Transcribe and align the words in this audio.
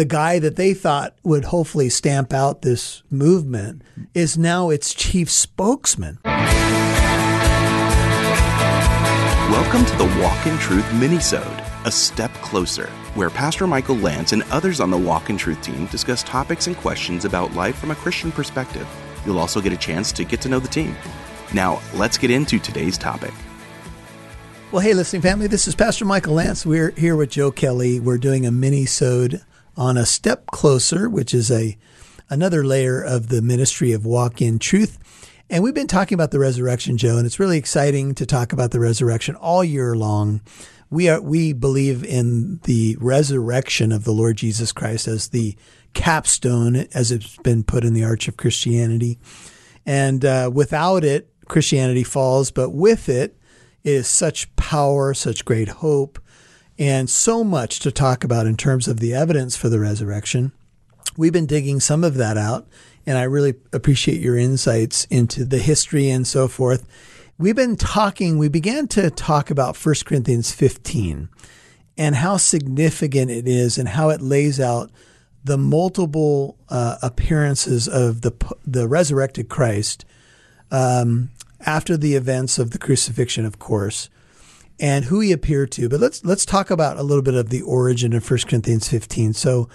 the 0.00 0.06
guy 0.06 0.38
that 0.38 0.56
they 0.56 0.72
thought 0.72 1.14
would 1.24 1.44
hopefully 1.44 1.90
stamp 1.90 2.32
out 2.32 2.62
this 2.62 3.02
movement 3.10 3.82
is 4.14 4.38
now 4.38 4.70
its 4.70 4.94
chief 4.94 5.30
spokesman. 5.30 6.18
Welcome 9.50 9.84
to 9.84 9.96
the 9.98 10.10
Walk 10.22 10.46
in 10.46 10.56
Truth 10.56 10.86
minisode, 10.92 11.84
a 11.84 11.90
step 11.90 12.32
closer, 12.36 12.86
where 13.14 13.28
Pastor 13.28 13.66
Michael 13.66 13.96
Lance 13.96 14.32
and 14.32 14.42
others 14.44 14.80
on 14.80 14.90
the 14.90 14.96
Walk 14.96 15.28
in 15.28 15.36
Truth 15.36 15.60
team 15.60 15.84
discuss 15.88 16.22
topics 16.22 16.66
and 16.66 16.78
questions 16.78 17.26
about 17.26 17.52
life 17.52 17.76
from 17.76 17.90
a 17.90 17.94
Christian 17.94 18.32
perspective. 18.32 18.88
You'll 19.26 19.38
also 19.38 19.60
get 19.60 19.74
a 19.74 19.76
chance 19.76 20.12
to 20.12 20.24
get 20.24 20.40
to 20.40 20.48
know 20.48 20.60
the 20.60 20.68
team. 20.68 20.96
Now, 21.52 21.82
let's 21.92 22.16
get 22.16 22.30
into 22.30 22.58
today's 22.58 22.96
topic. 22.96 23.34
Well, 24.72 24.80
hey, 24.80 24.94
listening 24.94 25.20
family, 25.20 25.46
this 25.46 25.68
is 25.68 25.74
Pastor 25.74 26.06
Michael 26.06 26.32
Lance. 26.32 26.64
We're 26.64 26.92
here 26.92 27.16
with 27.16 27.28
Joe 27.28 27.50
Kelly. 27.50 28.00
We're 28.00 28.16
doing 28.16 28.46
a 28.46 28.50
mini-sode 28.50 29.42
on 29.80 29.96
a 29.96 30.04
step 30.04 30.44
closer, 30.48 31.08
which 31.08 31.32
is 31.32 31.50
a 31.50 31.78
another 32.28 32.62
layer 32.62 33.02
of 33.02 33.28
the 33.28 33.40
ministry 33.40 33.92
of 33.92 34.04
walk 34.04 34.42
in 34.42 34.58
truth. 34.58 34.98
And 35.48 35.64
we've 35.64 35.74
been 35.74 35.86
talking 35.86 36.14
about 36.14 36.32
the 36.32 36.38
resurrection, 36.38 36.98
Joe, 36.98 37.16
and 37.16 37.24
it's 37.24 37.40
really 37.40 37.56
exciting 37.56 38.14
to 38.16 38.26
talk 38.26 38.52
about 38.52 38.72
the 38.72 38.78
resurrection 38.78 39.34
all 39.36 39.64
year 39.64 39.96
long. 39.96 40.42
We 40.90 41.08
are 41.08 41.20
we 41.20 41.54
believe 41.54 42.04
in 42.04 42.60
the 42.64 42.98
resurrection 43.00 43.90
of 43.90 44.04
the 44.04 44.12
Lord 44.12 44.36
Jesus 44.36 44.70
Christ 44.70 45.08
as 45.08 45.28
the 45.28 45.56
capstone, 45.94 46.76
as 46.92 47.10
it's 47.10 47.38
been 47.38 47.64
put 47.64 47.82
in 47.82 47.94
the 47.94 48.04
arch 48.04 48.28
of 48.28 48.36
Christianity. 48.36 49.18
And 49.86 50.26
uh, 50.26 50.50
without 50.52 51.04
it, 51.04 51.32
Christianity 51.48 52.04
falls, 52.04 52.50
but 52.50 52.70
with 52.70 53.08
it 53.08 53.34
is 53.82 54.06
such 54.06 54.54
power, 54.56 55.14
such 55.14 55.46
great 55.46 55.68
hope, 55.68 56.18
and 56.80 57.10
so 57.10 57.44
much 57.44 57.78
to 57.80 57.92
talk 57.92 58.24
about 58.24 58.46
in 58.46 58.56
terms 58.56 58.88
of 58.88 59.00
the 59.00 59.12
evidence 59.12 59.54
for 59.54 59.68
the 59.68 59.78
resurrection. 59.78 60.50
We've 61.14 61.32
been 61.32 61.44
digging 61.44 61.78
some 61.78 62.02
of 62.02 62.14
that 62.14 62.38
out, 62.38 62.66
and 63.04 63.18
I 63.18 63.24
really 63.24 63.54
appreciate 63.70 64.22
your 64.22 64.38
insights 64.38 65.04
into 65.04 65.44
the 65.44 65.58
history 65.58 66.08
and 66.08 66.26
so 66.26 66.48
forth. 66.48 66.88
We've 67.36 67.54
been 67.54 67.76
talking, 67.76 68.38
we 68.38 68.48
began 68.48 68.88
to 68.88 69.10
talk 69.10 69.50
about 69.50 69.76
1 69.76 69.94
Corinthians 70.06 70.52
15 70.52 71.28
and 71.98 72.14
how 72.14 72.38
significant 72.38 73.30
it 73.30 73.46
is 73.46 73.76
and 73.76 73.88
how 73.88 74.08
it 74.08 74.22
lays 74.22 74.58
out 74.58 74.90
the 75.44 75.58
multiple 75.58 76.56
uh, 76.70 76.96
appearances 77.02 77.88
of 77.88 78.22
the, 78.22 78.32
the 78.66 78.88
resurrected 78.88 79.50
Christ 79.50 80.06
um, 80.70 81.30
after 81.66 81.98
the 81.98 82.14
events 82.14 82.58
of 82.58 82.70
the 82.70 82.78
crucifixion, 82.78 83.44
of 83.44 83.58
course, 83.58 84.08
and 84.80 85.04
who 85.04 85.20
he 85.20 85.30
appeared 85.30 85.70
to. 85.72 85.88
But 85.88 86.00
let's 86.00 86.24
let's 86.24 86.46
talk 86.46 86.70
about 86.70 86.96
a 86.96 87.02
little 87.02 87.22
bit 87.22 87.34
of 87.34 87.50
the 87.50 87.62
origin 87.62 88.12
of 88.14 88.28
1 88.28 88.40
Corinthians 88.48 88.88
15. 88.88 89.34
So 89.34 89.68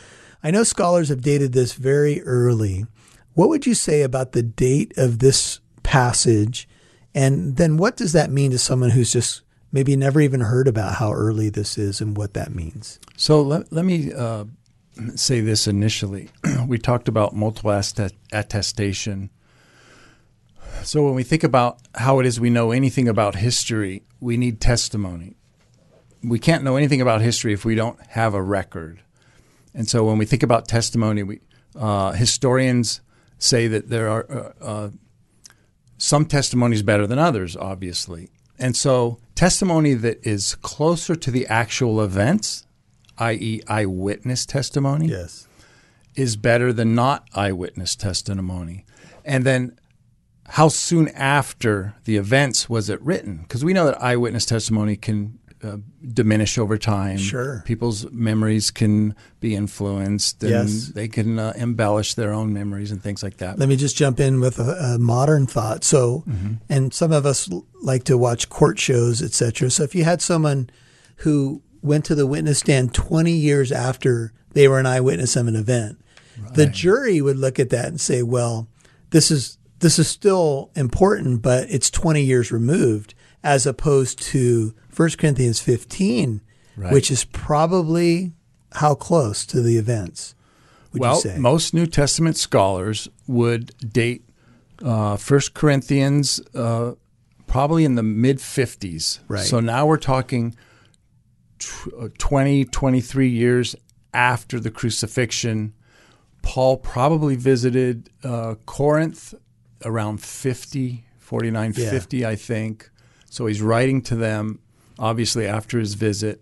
I 0.43 0.51
know 0.51 0.63
scholars 0.63 1.09
have 1.09 1.21
dated 1.21 1.53
this 1.53 1.73
very 1.73 2.21
early. 2.23 2.85
What 3.33 3.49
would 3.49 3.65
you 3.65 3.75
say 3.75 4.01
about 4.01 4.31
the 4.31 4.43
date 4.43 4.97
of 4.97 5.19
this 5.19 5.59
passage? 5.83 6.67
And 7.13 7.57
then 7.57 7.77
what 7.77 7.95
does 7.95 8.13
that 8.13 8.31
mean 8.31 8.51
to 8.51 8.57
someone 8.57 8.89
who's 8.89 9.13
just 9.13 9.41
maybe 9.71 9.95
never 9.95 10.19
even 10.21 10.41
heard 10.41 10.67
about 10.67 10.95
how 10.95 11.11
early 11.11 11.49
this 11.49 11.77
is 11.77 12.01
and 12.01 12.17
what 12.17 12.33
that 12.33 12.53
means? 12.53 12.99
So 13.17 13.41
let, 13.41 13.71
let 13.71 13.85
me 13.85 14.11
uh, 14.13 14.45
say 15.15 15.41
this 15.41 15.67
initially. 15.67 16.29
we 16.67 16.77
talked 16.77 17.07
about 17.07 17.35
multiple 17.35 17.71
attestation 18.31 19.29
so 20.83 21.03
when 21.03 21.15
we 21.15 21.23
think 21.23 21.43
about 21.43 21.79
how 21.95 22.19
it 22.19 22.25
is 22.25 22.39
we 22.39 22.49
know 22.49 22.71
anything 22.71 23.07
about 23.07 23.35
history, 23.35 24.03
we 24.19 24.37
need 24.37 24.59
testimony. 24.61 25.35
We 26.23 26.39
can't 26.39 26.63
know 26.63 26.75
anything 26.75 27.01
about 27.01 27.21
history 27.21 27.53
if 27.53 27.65
we 27.65 27.75
don't 27.75 27.99
have 28.07 28.33
a 28.33 28.41
record. 28.41 29.01
And 29.73 29.87
so 29.87 30.05
when 30.05 30.17
we 30.17 30.25
think 30.25 30.43
about 30.43 30.67
testimony, 30.67 31.23
we, 31.23 31.39
uh, 31.75 32.13
historians 32.13 33.01
say 33.37 33.67
that 33.67 33.89
there 33.89 34.09
are 34.09 34.31
uh, 34.31 34.63
uh, 34.63 34.89
some 35.97 36.25
testimonies 36.25 36.81
better 36.81 37.05
than 37.05 37.19
others, 37.19 37.55
obviously. 37.55 38.29
And 38.57 38.75
so 38.75 39.19
testimony 39.35 39.94
that 39.95 40.25
is 40.25 40.55
closer 40.55 41.16
to 41.16 41.31
the 41.31 41.45
actual 41.47 42.01
events, 42.01 42.66
i.e., 43.17 43.61
eyewitness 43.67 44.45
testimony, 44.45 45.07
yes. 45.07 45.47
is 46.16 46.35
better 46.38 46.71
than 46.71 46.95
not 46.95 47.27
eyewitness 47.35 47.95
testimony. 47.95 48.85
And 49.25 49.44
then 49.44 49.77
how 50.50 50.67
soon 50.67 51.07
after 51.09 51.95
the 52.06 52.17
events 52.17 52.69
was 52.69 52.89
it 52.89 53.01
written? 53.01 53.38
Because 53.38 53.66
we 53.66 53.73
know 53.73 53.85
that 53.85 54.01
eyewitness 54.01 54.45
testimony 54.45 54.95
can 54.95 55.39
uh, 55.63 55.78
diminish 56.13 56.57
over 56.57 56.78
time. 56.78 57.17
Sure. 57.17 57.63
People's 57.66 58.09
memories 58.11 58.69
can 58.69 59.16
be 59.39 59.56
influenced 59.56 60.44
and 60.44 60.69
yes. 60.69 60.88
they 60.89 61.07
can 61.07 61.39
uh, 61.39 61.53
embellish 61.56 62.13
their 62.13 62.31
own 62.31 62.53
memories 62.53 62.91
and 62.91 63.01
things 63.01 63.23
like 63.23 63.38
that. 63.38 63.57
Let 63.57 63.69
me 63.69 63.75
just 63.75 63.97
jump 63.97 64.19
in 64.19 64.39
with 64.39 64.59
a, 64.59 64.95
a 64.95 65.00
modern 65.00 65.47
thought. 65.47 65.83
So, 65.83 66.23
mm-hmm. 66.28 66.56
and 66.69 66.94
some 66.94 67.12
of 67.12 67.25
us 67.25 67.50
like 67.81 68.03
to 68.03 68.17
watch 68.17 68.50
court 68.50 68.77
shows, 68.77 69.23
etc. 69.23 69.72
So 69.72 69.83
if 69.83 69.95
you 69.95 70.03
had 70.03 70.22
someone 70.22 70.69
who 71.17 71.63
went 71.81 72.06
to 72.06 72.16
the 72.16 72.27
witness 72.27 72.59
stand 72.59 72.94
20 72.94 73.31
years 73.31 73.72
after 73.72 74.33
they 74.51 74.67
were 74.67 74.79
an 74.79 74.85
eyewitness 74.85 75.35
of 75.35 75.47
an 75.47 75.56
event, 75.56 76.00
right. 76.39 76.53
the 76.53 76.66
jury 76.67 77.22
would 77.22 77.38
look 77.38 77.59
at 77.59 77.72
that 77.72 77.88
and 77.88 78.00
say, 78.00 78.22
well, 78.22 78.67
this 79.09 79.31
is 79.31 79.57
this 79.85 80.00
is 80.00 80.07
still 80.07 80.72
important, 80.75 81.44
but 81.44 81.69
it's 81.69 81.91
20 81.91 82.19
years 82.19 82.51
removed 82.51 83.13
as 83.44 83.68
opposed 83.68 84.19
to 84.19 84.73
1 84.96 85.09
Corinthians 85.12 85.59
15, 85.59 86.41
right. 86.75 86.91
which 86.91 87.12
is 87.12 87.23
probably 87.25 88.34
how 88.72 88.95
close 88.95 89.45
to 89.45 89.62
the 89.62 89.78
events? 89.78 90.34
well, 90.91 91.22
most 91.38 91.75
New 91.75 91.85
Testament 91.85 92.35
scholars 92.35 93.07
would 93.28 93.78
date 93.78 94.28
uh, 94.84 95.18
1 95.18 95.40
Corinthians 95.53 96.41
uh, 96.56 96.94
probably 97.45 97.85
in 97.85 97.94
the 97.94 98.01
mid 98.01 98.40
50s. 98.40 99.19
Right. 99.28 99.45
So 99.45 99.59
now 99.59 99.85
we're 99.85 99.97
talking 99.97 100.56
uh, 102.01 102.07
20, 102.18 102.66
23 102.66 103.28
years 103.28 103.75
after 104.16 104.59
the 104.59 104.72
crucifixion. 104.72 105.75
Paul 106.41 106.78
probably 106.78 107.35
visited 107.35 108.09
uh, 108.24 108.56
Corinth 108.66 109.35
around 109.84 110.22
50, 110.22 111.06
49, 111.19 111.74
yeah. 111.75 111.90
50, 111.90 112.25
I 112.25 112.36
think. 112.36 112.90
So 113.30 113.46
he's 113.46 113.62
writing 113.62 114.02
to 114.03 114.16
them, 114.16 114.59
obviously, 114.97 115.46
after 115.46 115.80
his 115.80 115.96
visit. 115.96 116.41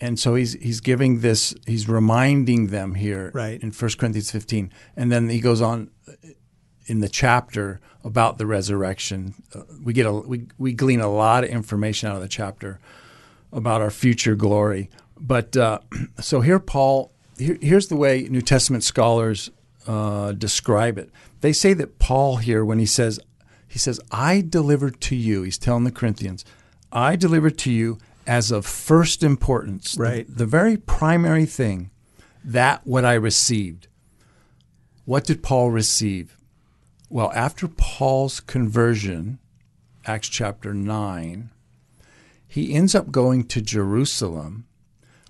And 0.00 0.18
so 0.18 0.34
he's 0.34 0.52
he's 0.54 0.80
giving 0.80 1.20
this, 1.20 1.54
he's 1.66 1.88
reminding 1.88 2.66
them 2.66 2.94
here 2.96 3.30
right. 3.32 3.60
in 3.62 3.70
1 3.70 3.90
Corinthians 3.98 4.30
15. 4.30 4.70
And 4.94 5.10
then 5.10 5.30
he 5.30 5.40
goes 5.40 5.62
on 5.62 5.90
in 6.86 7.00
the 7.00 7.08
chapter 7.08 7.80
about 8.04 8.38
the 8.38 8.46
resurrection. 8.46 9.34
Uh, 9.54 9.62
we 9.82 9.92
get 9.92 10.06
a 10.06 10.12
we, 10.12 10.46
we 10.58 10.72
glean 10.72 11.00
a 11.00 11.10
lot 11.10 11.44
of 11.44 11.50
information 11.50 12.08
out 12.08 12.16
of 12.16 12.22
the 12.22 12.28
chapter 12.28 12.78
about 13.52 13.80
our 13.80 13.90
future 13.90 14.34
glory. 14.34 14.90
But 15.18 15.56
uh, 15.56 15.80
so 16.20 16.40
here, 16.40 16.60
Paul, 16.60 17.12
here, 17.38 17.58
here's 17.60 17.88
the 17.88 17.96
way 17.96 18.22
New 18.30 18.42
Testament 18.42 18.84
scholars 18.84 19.50
uh, 19.86 20.32
describe 20.32 20.98
it. 20.98 21.10
They 21.40 21.52
say 21.52 21.74
that 21.74 21.98
Paul 21.98 22.36
here, 22.36 22.64
when 22.64 22.78
he 22.78 22.86
says, 22.86 23.20
he 23.68 23.78
says, 23.78 24.00
I 24.10 24.42
delivered 24.46 25.00
to 25.02 25.16
you, 25.16 25.42
he's 25.42 25.58
telling 25.58 25.84
the 25.84 25.90
Corinthians, 25.90 26.44
I 26.92 27.16
delivered 27.16 27.58
to 27.58 27.70
you 27.70 27.98
as 28.26 28.50
of 28.50 28.66
first 28.66 29.22
importance, 29.22 29.96
right. 29.98 30.26
the, 30.26 30.34
the 30.34 30.46
very 30.46 30.76
primary 30.76 31.46
thing, 31.46 31.90
that 32.44 32.86
what 32.86 33.04
I 33.04 33.14
received. 33.14 33.88
What 35.04 35.24
did 35.24 35.42
Paul 35.42 35.70
receive? 35.70 36.36
Well, 37.08 37.30
after 37.34 37.68
Paul's 37.68 38.40
conversion, 38.40 39.38
Acts 40.04 40.28
chapter 40.28 40.74
9, 40.74 41.50
he 42.48 42.74
ends 42.74 42.94
up 42.94 43.10
going 43.10 43.44
to 43.48 43.60
Jerusalem. 43.60 44.66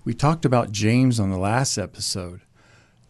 We 0.05 0.15
talked 0.15 0.45
about 0.45 0.73
James 0.73 1.19
on 1.19 1.31
the 1.31 1.39
last 1.39 1.77
episode. 1.77 2.41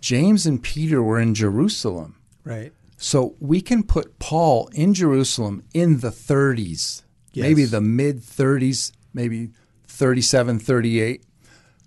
James 0.01 0.47
and 0.47 0.63
Peter 0.63 1.03
were 1.03 1.21
in 1.21 1.35
Jerusalem. 1.35 2.17
Right. 2.45 2.73
So 2.97 3.37
we 3.41 3.61
can 3.61 3.83
put 3.83 4.19
Paul 4.19 4.69
in 4.73 4.95
Jerusalem 4.95 5.63
in 5.75 6.01
the 6.01 6.11
30s, 6.11 7.03
yes. 7.33 7.43
maybe 7.43 7.65
the 7.65 7.81
mid 7.81 8.21
30s, 8.21 8.93
maybe 9.13 9.51
37, 9.87 10.59
38. 10.59 11.25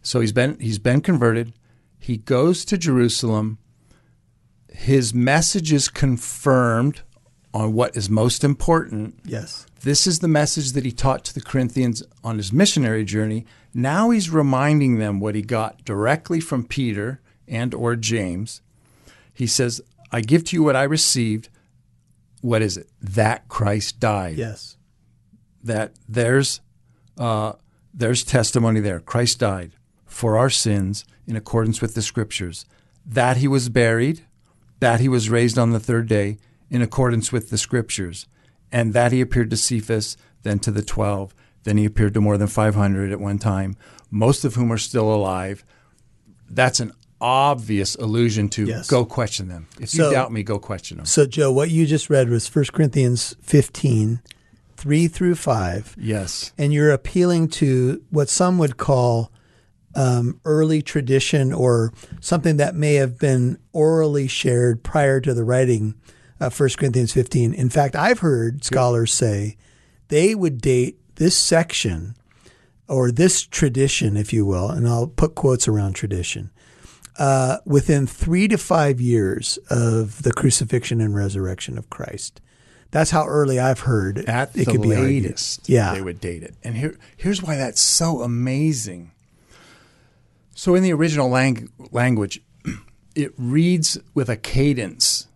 So 0.02 0.20
he's 0.20 0.32
been 0.32 0.60
he's 0.60 0.80
been 0.80 1.02
converted. 1.02 1.54
He 1.98 2.18
goes 2.18 2.64
to 2.66 2.78
Jerusalem. 2.78 3.58
His 4.72 5.14
message 5.14 5.74
is 5.74 5.90
confirmed 5.90 7.02
on 7.54 7.74
what 7.74 7.98
is 7.98 8.10
most 8.10 8.44
important. 8.44 9.20
Yes. 9.26 9.66
This 9.82 10.06
is 10.06 10.20
the 10.20 10.28
message 10.28 10.74
that 10.74 10.86
he 10.86 10.92
taught 10.92 11.26
to 11.26 11.34
the 11.34 11.42
Corinthians 11.42 12.04
on 12.24 12.38
his 12.38 12.54
missionary 12.54 13.04
journey. 13.04 13.46
Now 13.74 14.12
he's 14.12 14.30
reminding 14.30 15.00
them 15.00 15.20
what 15.20 15.36
he 15.36 15.42
got 15.42 15.84
directly 15.84 16.40
from 16.40 16.66
Peter 16.66 17.22
and 17.48 17.74
or 17.74 17.96
James. 17.96 18.62
He 19.34 19.48
says, 19.48 19.82
I 20.12 20.22
give 20.22 20.44
to 20.46 20.56
you 20.56 20.64
what 20.64 20.76
I 20.76 20.84
received. 20.84 21.50
What 22.42 22.62
is 22.62 22.78
it? 22.78 22.90
That 23.02 23.48
Christ 23.48 24.00
died. 24.00 24.38
Yes. 24.38 24.78
That 25.64 25.94
there's 26.08 26.62
uh, 27.18 27.54
there's 27.94 28.24
testimony 28.24 28.80
there. 28.80 29.00
Christ 29.00 29.40
died 29.40 29.74
for 30.06 30.38
our 30.38 30.50
sins 30.50 31.06
in 31.28 31.36
accordance 31.36 31.82
with 31.82 31.94
the 31.96 32.02
Scriptures, 32.02 32.66
that 33.06 33.38
he 33.38 33.48
was 33.48 33.70
buried, 33.70 34.26
that 34.80 35.00
he 35.00 35.08
was 35.08 35.30
raised 35.30 35.58
on 35.60 35.72
the 35.72 35.80
third 35.80 36.08
day 36.08 36.38
in 36.70 36.82
accordance 36.82 37.32
with 37.32 37.50
the 37.50 37.58
Scriptures, 37.58 38.26
and 38.72 38.94
that 38.94 39.12
he 39.12 39.22
appeared 39.22 39.50
to 39.50 39.58
Cephas, 39.58 40.18
then 40.44 40.60
to 40.60 40.72
the 40.72 40.82
twelve, 40.82 41.36
then 41.64 41.78
he 41.78 41.86
appeared 41.86 42.14
to 42.14 42.22
more 42.22 42.38
than 42.38 42.48
500 42.48 43.12
at 43.12 43.20
one 43.20 43.38
time, 43.38 43.76
most 44.10 44.46
of 44.46 44.56
whom 44.56 44.72
are 44.72 44.78
still 44.78 45.14
alive. 45.14 45.64
That's 46.50 46.80
an 46.80 46.94
obvious 47.22 47.96
allusion 47.96 48.50
to 48.50 48.66
Yes. 48.66 48.88
go 48.88 49.06
question 49.06 49.48
them. 49.48 49.68
If 49.80 49.90
So- 49.90 50.08
you 50.10 50.14
doubt 50.16 50.32
me, 50.32 50.44
go 50.44 50.60
question 50.60 50.98
them. 50.98 51.06
So, 51.06 51.26
Joe, 51.26 51.52
what 51.52 51.70
you 51.70 51.86
just 51.86 52.10
read 52.10 52.30
was 52.30 52.48
1 52.48 52.72
Corinthians 52.74 53.36
15, 53.42 54.22
3 54.78 55.08
through 55.08 55.36
5. 55.36 55.96
Yes. 56.00 56.54
And 56.58 56.72
you're 56.74 56.92
appealing 56.92 57.50
to 57.50 58.02
what 58.10 58.30
some 58.30 58.58
would 58.58 58.78
call 58.78 59.32
um, 59.96 60.40
early 60.46 60.84
tradition 60.84 61.52
or 61.52 61.92
something 62.22 62.58
that 62.58 62.76
may 62.76 62.94
have 62.94 63.18
been 63.18 63.58
orally 63.74 64.28
shared 64.28 64.84
prior 64.84 65.20
to 65.20 65.34
the 65.34 65.44
writing 65.44 65.96
of 66.40 66.54
1 66.54 66.78
Corinthians 66.78 67.12
15. 67.12 67.54
In 67.54 67.70
fact, 67.70 67.96
I've 67.96 68.20
heard 68.20 68.64
scholars 68.64 69.12
say 69.12 69.58
they 70.10 70.36
would 70.36 70.62
date 70.62 71.00
this 71.16 71.36
section 71.36 72.14
or 72.88 73.12
this 73.12 73.42
tradition, 73.42 74.16
if 74.16 74.32
you 74.32 74.46
will, 74.46 74.70
and 74.70 74.88
I'll 74.88 75.08
put 75.08 75.34
quotes 75.34 75.68
around 75.68 75.94
tradition, 75.94 76.52
uh, 77.18 77.58
within 77.66 78.08
three 78.08 78.48
to 78.48 78.58
five 78.58 79.02
years 79.02 79.58
of 79.70 80.24
the 80.24 80.32
crucifixion 80.32 81.02
and 81.02 81.16
resurrection 81.16 81.78
of 81.78 81.90
Christ. 81.90 82.42
That's 82.92 83.12
how 83.12 83.28
early 83.28 83.60
I've 83.60 83.82
heard 83.82 84.18
At 84.28 84.50
it 84.56 84.66
the 84.66 84.72
could 84.72 84.82
be 84.82 84.96
argued. 84.96 85.24
latest, 85.26 85.70
Yeah. 85.70 85.94
they 85.94 86.02
would 86.02 86.20
date 86.20 86.42
it. 86.44 86.56
And 86.64 86.76
here, 86.76 86.98
here's 87.18 87.44
why 87.44 87.56
that's 87.56 87.82
so 87.82 88.22
amazing. 88.24 89.12
So, 90.56 90.76
in 90.76 90.84
the 90.84 90.92
original 90.94 91.30
lang- 91.30 91.70
language, 91.92 92.42
it 93.16 93.34
reads 93.38 93.98
with 94.14 94.28
a 94.30 94.36
cadence 94.36 95.28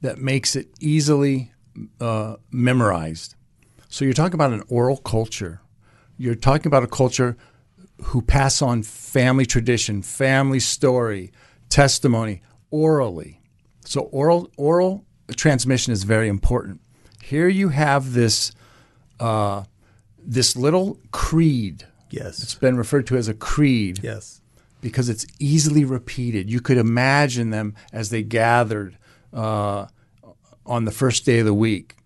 that 0.00 0.18
makes 0.18 0.56
it 0.56 0.68
easily 0.80 1.52
uh, 2.00 2.36
memorized. 2.50 3.34
So, 3.88 4.04
you're 4.04 4.14
talking 4.14 4.34
about 4.34 4.52
an 4.52 4.64
oral 4.68 4.96
culture. 4.96 5.60
You're 6.16 6.34
talking 6.34 6.66
about 6.68 6.82
a 6.82 6.88
culture 6.88 7.36
who 8.04 8.22
pass 8.22 8.62
on 8.62 8.82
family 8.82 9.44
tradition, 9.46 10.02
family 10.02 10.60
story, 10.60 11.32
testimony 11.68 12.42
orally. 12.70 13.40
So, 13.84 14.02
oral 14.02 14.50
oral 14.56 15.04
transmission 15.36 15.92
is 15.92 16.04
very 16.04 16.28
important. 16.28 16.80
Here 17.22 17.48
you 17.48 17.70
have 17.70 18.12
this 18.12 18.52
uh, 19.20 19.64
this 20.18 20.56
little 20.56 20.98
creed. 21.10 21.86
Yes. 22.10 22.42
It's 22.42 22.54
been 22.54 22.76
referred 22.76 23.06
to 23.08 23.16
as 23.16 23.28
a 23.28 23.34
creed 23.34 24.00
Yes. 24.02 24.40
because 24.80 25.08
it's 25.10 25.26
easily 25.38 25.84
repeated. 25.84 26.50
You 26.50 26.60
could 26.60 26.78
imagine 26.78 27.50
them 27.50 27.74
as 27.92 28.08
they 28.10 28.22
gathered 28.22 28.96
uh, 29.32 29.86
on 30.64 30.84
the 30.86 30.90
first 30.90 31.26
day 31.26 31.40
of 31.40 31.46
the 31.46 31.52
week 31.52 31.96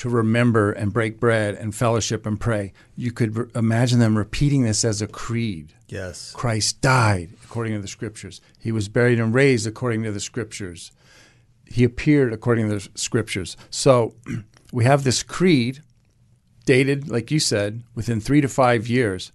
to 0.00 0.08
remember 0.08 0.72
and 0.72 0.94
break 0.94 1.20
bread 1.20 1.54
and 1.56 1.74
fellowship 1.74 2.24
and 2.24 2.40
pray. 2.40 2.72
You 2.96 3.12
could 3.12 3.36
re- 3.36 3.46
imagine 3.54 3.98
them 3.98 4.16
repeating 4.16 4.62
this 4.62 4.82
as 4.82 5.02
a 5.02 5.06
creed. 5.06 5.74
Yes. 5.88 6.32
Christ 6.32 6.80
died 6.80 7.34
according 7.44 7.74
to 7.74 7.82
the 7.82 7.88
scriptures. 7.88 8.40
He 8.58 8.72
was 8.72 8.88
buried 8.88 9.20
and 9.20 9.34
raised 9.34 9.66
according 9.66 10.02
to 10.04 10.10
the 10.10 10.18
scriptures. 10.18 10.90
He 11.66 11.84
appeared 11.84 12.32
according 12.32 12.70
to 12.70 12.78
the 12.78 12.88
scriptures. 12.94 13.58
So 13.68 14.14
we 14.72 14.84
have 14.84 15.04
this 15.04 15.22
creed 15.22 15.82
dated, 16.64 17.10
like 17.10 17.30
you 17.30 17.38
said, 17.38 17.82
within 17.94 18.22
three 18.22 18.40
to 18.40 18.48
five 18.48 18.88
years. 18.88 19.32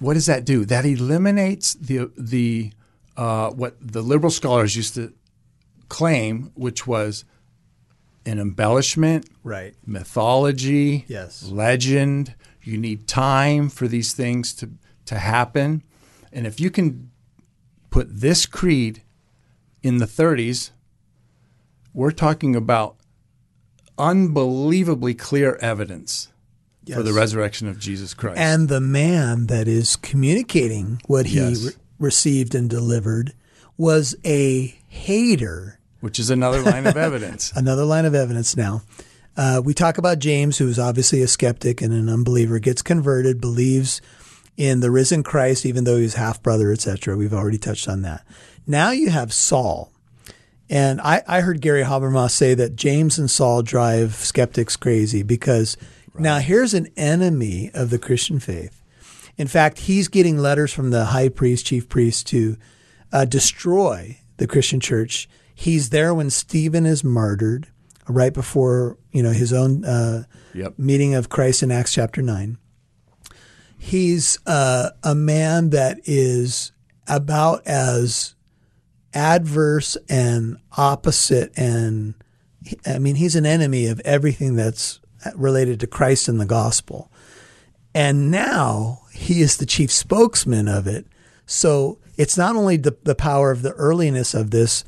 What 0.00 0.14
does 0.14 0.26
that 0.26 0.44
do? 0.44 0.64
That 0.64 0.84
eliminates 0.84 1.74
the 1.74 2.10
the 2.18 2.72
uh, 3.16 3.50
what 3.50 3.76
the 3.80 4.02
liberal 4.02 4.32
scholars 4.32 4.74
used 4.74 4.96
to 4.96 5.12
claim, 5.88 6.50
which 6.54 6.88
was 6.88 7.24
an 8.28 8.38
embellishment, 8.38 9.28
Right. 9.42 9.74
mythology, 9.86 11.04
Yes. 11.08 11.44
legend. 11.50 12.34
You 12.62 12.76
need 12.76 13.06
time 13.08 13.68
for 13.70 13.88
these 13.88 14.12
things 14.12 14.52
to, 14.54 14.70
to 15.06 15.18
happen. 15.18 15.82
And 16.32 16.46
if 16.46 16.60
you 16.60 16.70
can 16.70 17.10
put 17.90 18.20
this 18.20 18.44
creed 18.46 19.02
in 19.82 19.96
the 19.98 20.06
30s, 20.06 20.70
we're 21.94 22.10
talking 22.10 22.54
about 22.54 22.96
unbelievably 23.96 25.14
clear 25.14 25.56
evidence 25.56 26.28
for 26.92 27.02
the 27.02 27.12
resurrection 27.12 27.68
of 27.68 27.78
Jesus 27.78 28.14
Christ. 28.14 28.38
And 28.38 28.68
the 28.68 28.80
man 28.80 29.46
that 29.46 29.68
is 29.68 29.96
communicating 29.96 31.00
what 31.06 31.26
he 31.26 31.36
Yes. 31.36 31.62
re- 31.64 31.72
received 31.98 32.54
and 32.54 32.68
delivered 32.70 33.34
was 33.76 34.14
a 34.24 34.78
hater. 34.86 35.78
Which 36.00 36.18
is 36.18 36.30
another 36.30 36.60
line 36.60 36.86
of 36.86 36.96
evidence. 36.96 37.52
Another 37.56 37.84
line 37.84 38.04
of 38.04 38.14
evidence 38.14 38.56
now. 38.56 38.82
Uh, 39.36 39.62
we 39.64 39.72
talk 39.72 39.98
about 39.98 40.18
James, 40.18 40.58
who's 40.58 40.78
obviously 40.78 41.22
a 41.22 41.28
skeptic 41.28 41.80
and 41.80 41.92
an 41.92 42.08
unbeliever, 42.08 42.58
gets 42.58 42.82
converted, 42.82 43.40
believes 43.40 44.00
in 44.56 44.80
the 44.80 44.90
risen 44.90 45.22
Christ, 45.22 45.64
even 45.64 45.84
though 45.84 45.96
he's 45.96 46.14
half 46.14 46.42
brother, 46.42 46.72
etc. 46.72 47.16
We've 47.16 47.32
already 47.32 47.58
touched 47.58 47.88
on 47.88 48.02
that. 48.02 48.26
Now 48.66 48.90
you 48.90 49.10
have 49.10 49.32
Saul. 49.32 49.92
And 50.68 51.00
I, 51.00 51.22
I 51.26 51.40
heard 51.40 51.60
Gary 51.60 51.84
Habermas 51.84 52.32
say 52.32 52.54
that 52.54 52.76
James 52.76 53.18
and 53.18 53.30
Saul 53.30 53.62
drive 53.62 54.14
skeptics 54.16 54.76
crazy 54.76 55.22
because 55.22 55.76
now 56.18 56.38
here's 56.38 56.74
an 56.74 56.88
enemy 56.96 57.70
of 57.72 57.90
the 57.90 57.98
Christian 57.98 58.40
faith. 58.40 58.82
In 59.36 59.46
fact, 59.46 59.78
he's 59.80 60.08
getting 60.08 60.36
letters 60.36 60.72
from 60.72 60.90
the 60.90 61.06
high 61.06 61.28
priest, 61.28 61.66
chief 61.66 61.88
priest 61.88 62.26
to 62.28 62.56
uh, 63.12 63.24
destroy 63.24 64.18
the 64.36 64.48
Christian 64.48 64.80
church. 64.80 65.28
He's 65.60 65.90
there 65.90 66.14
when 66.14 66.30
Stephen 66.30 66.86
is 66.86 67.02
martyred, 67.02 67.66
right 68.06 68.32
before 68.32 68.96
you 69.10 69.24
know 69.24 69.32
his 69.32 69.52
own 69.52 69.84
uh, 69.84 70.22
Yep. 70.54 70.78
meeting 70.78 71.14
of 71.16 71.28
Christ 71.28 71.64
in 71.64 71.72
Acts 71.72 71.92
chapter 71.92 72.22
nine. 72.22 72.58
He's 73.76 74.38
uh, 74.46 74.90
a 75.02 75.16
man 75.16 75.70
that 75.70 75.98
is 76.04 76.70
about 77.08 77.66
as 77.66 78.36
adverse 79.12 79.96
and 80.08 80.58
opposite, 80.76 81.52
and 81.56 82.14
I 82.86 83.00
mean 83.00 83.16
he's 83.16 83.34
an 83.34 83.44
enemy 83.46 83.86
of 83.86 83.98
everything 84.04 84.54
that's 84.54 85.00
related 85.34 85.80
to 85.80 85.88
Christ 85.88 86.28
and 86.28 86.40
the 86.40 86.46
gospel. 86.46 87.10
And 87.94 88.30
now 88.30 89.00
he 89.12 89.40
is 89.40 89.56
the 89.56 89.66
chief 89.66 89.90
spokesman 89.90 90.68
of 90.68 90.86
it. 90.86 91.06
So 91.46 91.98
it's 92.16 92.38
not 92.38 92.54
only 92.54 92.76
the, 92.76 92.96
the 93.02 93.16
power 93.16 93.50
of 93.50 93.62
the 93.62 93.72
earliness 93.74 94.34
of 94.34 94.52
this, 94.52 94.84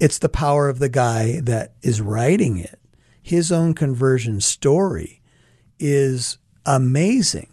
it's 0.00 0.18
the 0.18 0.28
power 0.28 0.68
of 0.68 0.78
the 0.78 0.88
guy 0.88 1.40
that 1.40 1.74
is 1.82 2.00
writing 2.00 2.58
it. 2.58 2.78
His 3.22 3.50
own 3.52 3.74
conversion 3.74 4.40
story 4.40 5.20
is 5.78 6.38
amazing. 6.64 7.48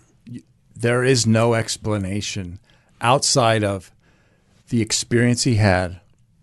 there 0.76 1.04
is 1.04 1.26
no 1.26 1.54
explanation 1.54 2.60
outside 3.00 3.64
of 3.64 3.92
the 4.70 4.82
experience 4.82 5.44
he 5.44 5.56
had 5.56 6.02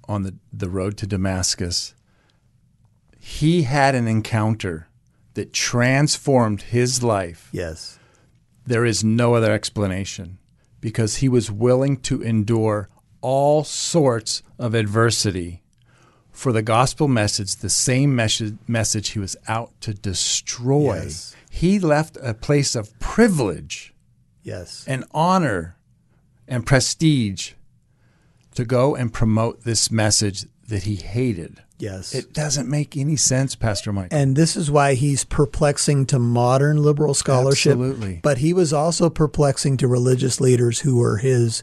on 0.09 0.23
the, 0.23 0.35
the 0.52 0.71
road 0.71 0.97
to 0.97 1.06
Damascus. 1.06 1.94
He 3.18 3.62
had 3.62 3.94
an 3.94 4.09
encounter 4.09 4.88
that 5.35 5.52
transformed 5.52 6.62
his 6.62 7.02
life. 7.02 7.49
Yes. 7.52 7.99
There 8.66 8.85
is 8.85 9.04
no 9.04 9.35
other 9.35 9.52
explanation 9.52 10.38
because 10.80 11.16
he 11.16 11.28
was 11.28 11.50
willing 11.50 11.97
to 11.99 12.23
endure 12.23 12.88
all 13.21 13.64
sorts 13.64 14.42
of 14.59 14.75
adversity 14.75 15.62
for 16.33 16.51
the 16.53 16.62
gospel 16.62 17.09
message, 17.09 17.57
the 17.57 17.69
same 17.71 18.17
message, 18.17 18.55
message 18.67 19.11
he 19.11 19.19
was 19.19 19.37
out 19.49 19.71
to 19.83 19.93
destroy. 19.95 20.97
Yes. 21.03 21.37
He 21.51 21.79
left 21.79 22.17
a 22.23 22.35
place 22.35 22.75
of 22.75 22.99
privilege 22.99 23.95
Yes. 24.43 24.85
and 24.89 25.05
honor 25.12 25.77
and 26.49 26.65
prestige 26.67 27.53
to 28.55 28.65
go 28.65 28.95
and 28.95 29.12
promote 29.12 29.65
this 29.65 29.91
message 29.91 30.47
that 30.69 30.83
he 30.85 30.97
hated. 30.97 31.62
Yes. 31.79 32.15
It 32.15 32.33
doesn't 32.33 32.69
make 32.69 32.97
any 32.97 33.17
sense, 33.17 33.55
Pastor 33.57 33.93
Mike. 33.93 34.09
and 34.12 34.37
this 34.37 34.57
is 34.57 34.71
why 34.71 34.95
he's 34.95 35.25
perplexing 35.25 36.07
to 36.07 36.19
modern 36.19 36.83
liberal 36.83 37.12
scholarship. 37.12 37.73
Absolutely. 37.73 38.21
But 38.23 38.39
he 38.39 38.53
was 38.53 38.73
also 38.73 39.11
perplexing 39.11 39.77
to 39.79 39.89
religious 39.89 40.41
leaders 40.41 40.81
who 40.81 40.97
were 40.99 41.17
his 41.19 41.62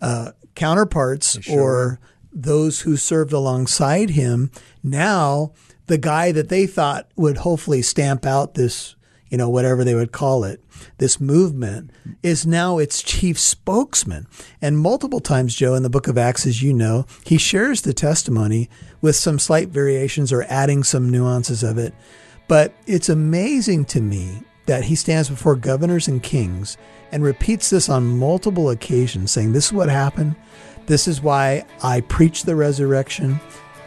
uh, 0.00 0.30
counterparts 0.54 1.38
sure 1.42 1.60
or 1.60 2.00
those 2.32 2.80
who 2.80 2.96
served 2.96 3.32
alongside 3.32 4.10
him. 4.10 4.50
Now, 4.82 5.52
the 5.86 5.98
guy 5.98 6.32
that 6.32 6.48
they 6.48 6.66
thought 6.66 7.08
would 7.16 7.38
hopefully 7.38 7.82
stamp 7.82 8.26
out 8.26 8.54
this, 8.54 8.94
you 9.28 9.38
know, 9.38 9.48
whatever 9.48 9.84
they 9.84 9.94
would 9.94 10.12
call 10.12 10.44
it, 10.44 10.62
this 10.98 11.20
movement, 11.20 11.90
is 12.22 12.46
now 12.46 12.78
its 12.78 13.02
chief 13.02 13.38
spokesman. 13.38 14.26
And 14.60 14.78
multiple 14.78 15.20
times, 15.20 15.54
Joe, 15.54 15.74
in 15.74 15.82
the 15.82 15.90
book 15.90 16.08
of 16.08 16.18
Acts, 16.18 16.46
as 16.46 16.62
you 16.62 16.72
know, 16.72 17.06
he 17.24 17.38
shares 17.38 17.82
the 17.82 17.94
testimony 17.94 18.68
with 19.00 19.16
some 19.16 19.38
slight 19.38 19.68
variations 19.68 20.32
or 20.32 20.44
adding 20.48 20.82
some 20.84 21.10
nuances 21.10 21.62
of 21.62 21.78
it. 21.78 21.94
But 22.48 22.74
it's 22.86 23.08
amazing 23.08 23.86
to 23.86 24.00
me 24.00 24.42
that 24.66 24.84
he 24.84 24.94
stands 24.94 25.30
before 25.30 25.56
governors 25.56 26.08
and 26.08 26.22
kings 26.22 26.76
and 27.10 27.22
repeats 27.22 27.70
this 27.70 27.88
on 27.88 28.18
multiple 28.18 28.68
occasions, 28.70 29.30
saying, 29.30 29.52
This 29.52 29.66
is 29.66 29.72
what 29.72 29.88
happened. 29.88 30.36
This 30.88 31.06
is 31.06 31.22
why 31.22 31.66
I 31.82 32.00
preach 32.00 32.44
the 32.44 32.56
resurrection. 32.56 33.38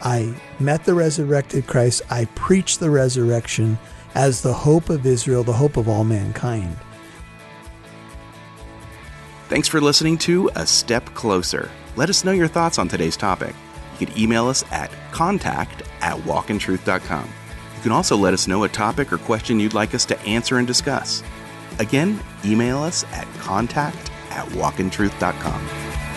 I 0.02 0.32
met 0.60 0.84
the 0.84 0.94
resurrected 0.94 1.66
Christ. 1.66 2.02
I 2.10 2.26
preach 2.36 2.78
the 2.78 2.90
resurrection 2.90 3.76
as 4.14 4.40
the 4.40 4.52
hope 4.52 4.88
of 4.88 5.04
Israel, 5.04 5.42
the 5.42 5.52
hope 5.52 5.76
of 5.76 5.88
all 5.88 6.04
mankind. 6.04 6.76
Thanks 9.48 9.66
for 9.66 9.80
listening 9.80 10.16
to 10.18 10.48
A 10.54 10.64
Step 10.64 11.04
Closer. 11.06 11.70
Let 11.96 12.08
us 12.08 12.24
know 12.24 12.32
your 12.32 12.48
thoughts 12.48 12.78
on 12.78 12.86
today's 12.86 13.16
topic. 13.16 13.54
You 13.98 14.06
can 14.06 14.18
email 14.18 14.46
us 14.46 14.64
at 14.70 14.90
contact 15.10 15.82
at 16.00 16.16
walkintruth.com. 16.18 17.24
You 17.76 17.82
can 17.82 17.92
also 17.92 18.16
let 18.16 18.32
us 18.32 18.46
know 18.46 18.62
a 18.62 18.68
topic 18.68 19.12
or 19.12 19.18
question 19.18 19.58
you'd 19.58 19.74
like 19.74 19.92
us 19.92 20.04
to 20.06 20.20
answer 20.20 20.58
and 20.58 20.68
discuss. 20.68 21.24
Again, 21.80 22.20
email 22.44 22.78
us 22.78 23.04
at 23.12 23.26
contact 23.40 24.10
at 24.30 24.46
walkintruth.com. 24.50 26.11